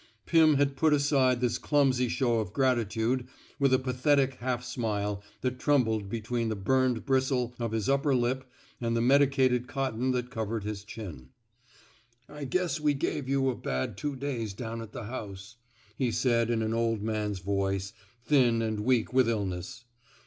[0.25, 3.27] Pim had put aside this clumsy show of gratitude
[3.59, 8.15] with a pathetic half smile that trembled be tween the burned bristle of his upper
[8.15, 8.49] lip
[8.81, 11.29] and the medicated cotton that covered his chin.
[12.27, 15.57] I guess we gave you a bad two days down at the house,
[15.95, 17.93] he said, in an old man's voice,
[18.25, 19.83] thin and weak with illness.